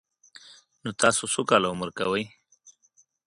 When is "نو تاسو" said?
0.83-1.23